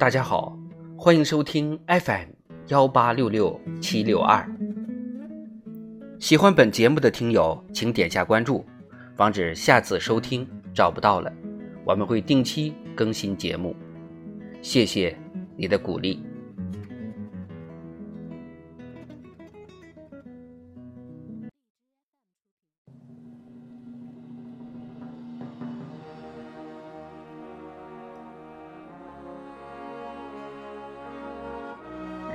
[0.00, 0.58] 大家好，
[0.96, 2.30] 欢迎收听 FM
[2.68, 4.50] 幺八六六七六二。
[6.18, 8.64] 喜欢本节目的听友，请点下关注，
[9.14, 11.30] 防止下次收听找不到了。
[11.84, 13.76] 我们会定期更新节目，
[14.62, 15.14] 谢谢
[15.54, 16.24] 你的鼓励。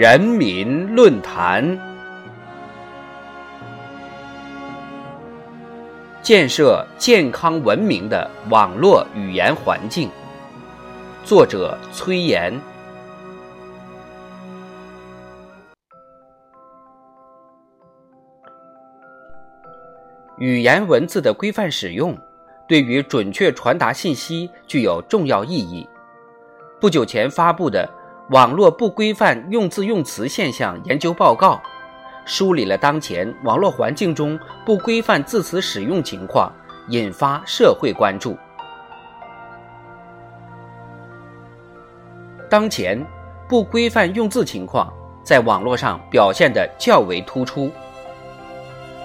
[0.00, 1.78] 人民论坛，
[6.22, 10.08] 建设健康文明的网络语言环境。
[11.22, 12.58] 作者：崔岩。
[20.38, 22.16] 语言文字的规范使用，
[22.66, 25.86] 对于准确传达信息具有重要意义。
[26.80, 27.86] 不久前发布的。
[28.30, 31.60] 网络不规范用字用词现象研究报告，
[32.24, 36.52] 梳理了当前网络环境中不规范字词使用情况，
[36.90, 38.38] 引发社会关注。
[42.48, 43.04] 当前
[43.48, 44.92] 不规范用字情况
[45.24, 47.68] 在网络上表现的较为突出，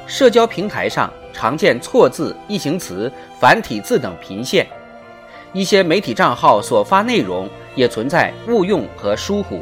[0.05, 4.67] 社交平台上常见错字、异形词、繁体字等频现。
[5.55, 9.61] 一些媒体账号所发内容也存在误用和疏忽，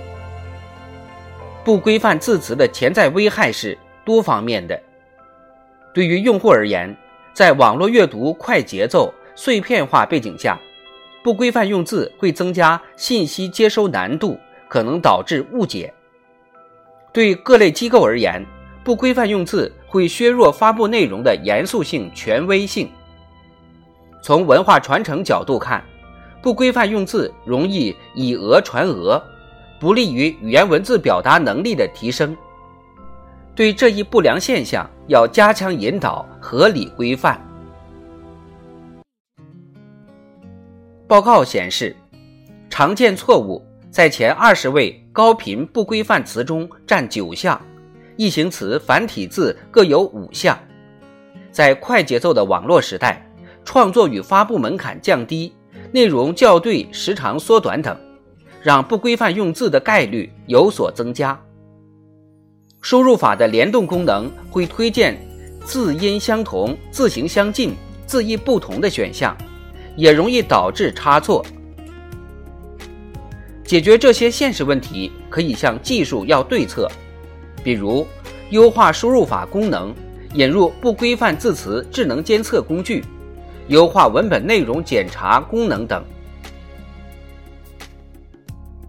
[1.64, 4.78] 不规范字词的潜在危害是多方面的。
[5.94, 6.98] 对于用户而言，
[7.32, 10.60] 在网络阅读快节奏、碎片化背景下，
[11.24, 14.36] 不规范用字会增加信息接收难度，
[14.68, 15.94] 可能导致误解。
[17.12, 18.44] 对各类机构而言，
[18.84, 22.90] 不规范用字会削弱发布内容的严肃性、权威性。
[24.24, 25.84] 从文化传承角度看，
[26.42, 29.22] 不规范用字容易以讹传讹，
[29.82, 32.34] 不利于语言文字表达能力的提升。
[33.54, 37.38] 对这一不良现象，要加强引导，合理规范。
[41.06, 41.94] 报告显示，
[42.70, 43.62] 常见错误
[43.92, 47.62] 在前二十位高频不规范词中占九项，
[48.16, 50.58] 异形词、繁体字各有五项。
[51.52, 53.30] 在快节奏的网络时代。
[53.66, 55.54] 创作与发布门槛降低，
[55.92, 57.98] 内容校对时长缩短等，
[58.62, 61.40] 让不规范用字的概率有所增加。
[62.82, 65.18] 输入法的联动功能会推荐
[65.64, 67.74] 字音相同、字形相近、
[68.06, 69.36] 字义不同的选项，
[69.96, 71.46] 也容易导致差错。
[73.64, 76.92] 解决这些现实问题，可以向技术要对策，
[77.64, 78.06] 比如
[78.50, 79.96] 优化输入法功能，
[80.34, 83.02] 引入不规范字词智能监测工具。
[83.68, 86.04] 优化文本内容检查功能等。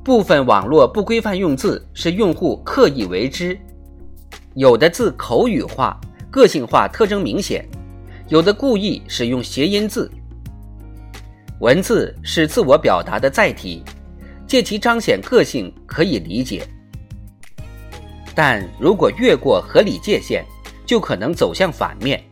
[0.02, 3.58] 部分网络不规范用字是用户刻意为之，
[4.54, 5.98] 有的字口语化、
[6.30, 7.66] 个性化特征明显，
[8.28, 10.10] 有的故意使用谐音字。
[11.60, 13.82] 文字是自我表达的载体，
[14.46, 16.68] 借其彰显个性可以理解，
[18.34, 20.44] 但如果越过合理界限，
[20.84, 22.22] 就可能走向反面。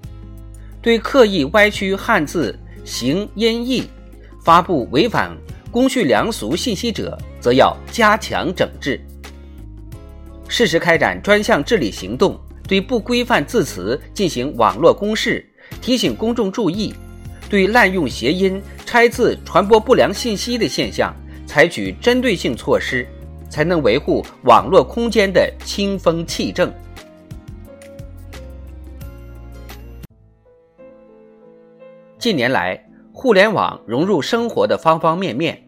[0.82, 3.84] 对刻意歪曲汉字形音义、
[4.42, 5.30] 发布违反
[5.70, 9.00] 公序良俗信息者，则要加强整治。
[10.48, 15.48] 适时开展专项治理行动，对不规范字词进行网络公示，
[15.80, 16.92] 提醒公众注意；
[17.48, 21.14] 对滥用谐音、拆字、传播不良信息的现象，
[21.46, 23.06] 采取针对性措施，
[23.48, 26.70] 才能维护网络空间的清风气正。
[32.22, 32.80] 近年来，
[33.12, 35.60] 互联网融入生活的方方面面，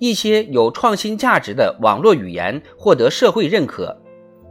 [0.00, 3.96] 一些有创新价值的网络语言获得社会认可，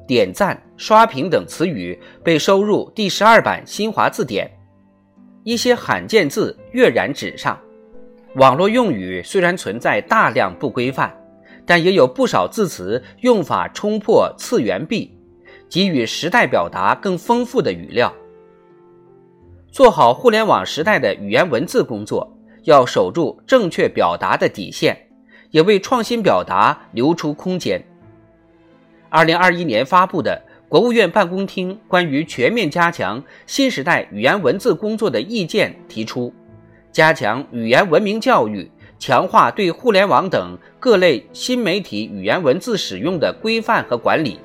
[0.08, 4.50] 点赞、刷屏等词语被收入第十二版新华字典，
[5.44, 7.60] 一些罕见字跃然纸上。
[8.36, 11.14] 网络用语虽然存在大量不规范，
[11.66, 15.14] 但也有不少字词用法冲破次元壁，
[15.70, 18.14] 给予时代表达更丰富的语料。
[19.72, 22.30] 做好互联网时代的语言文字工作，
[22.66, 25.08] 要守住正确表达的底线，
[25.52, 27.82] 也为创新表达留出空间。
[29.10, 36.34] 二零二一年发布的国务院办公厅关于全面加强新时代语言文字工作的意见提出，
[36.92, 38.70] 加强语言文明教育，
[39.00, 44.38] 强化对互联网等各类新媒体语言文字使用的规范和管理，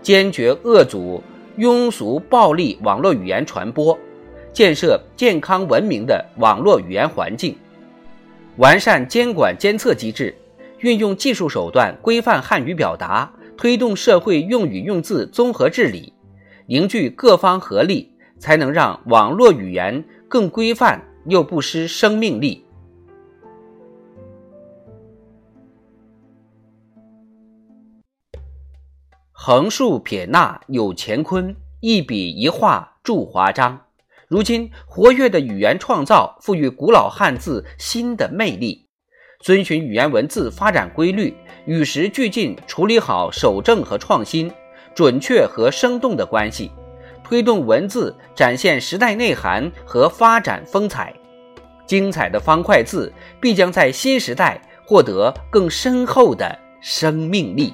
[0.00, 1.22] 坚决遏阻
[1.58, 3.98] 庸俗暴力网络语言传播。
[4.54, 7.56] 建设健康文明的网络语言环境，
[8.56, 10.32] 完善监管监测机制，
[10.78, 16.12] 运用技术手段规范汉语表达，推动社会用语用字综合治理，
[16.66, 18.08] 凝聚各方合力，
[18.38, 22.64] 才能让网络语言更规范又不失生命力。
[29.32, 33.83] 横竖撇捺有乾坤，一笔一画铸华章。
[34.34, 38.88] 如今，活跃的语言创造赋予古老汉字新的魅力。
[39.40, 41.32] 遵循语言文字发展规律，
[41.66, 44.50] 与时俱进，处理好守正和创新、
[44.92, 46.72] 准确和生动的关系，
[47.22, 51.14] 推动文字展现时代内涵和发展风采。
[51.86, 57.72] 精彩的方块字必将在新时代获得更深厚的生命力。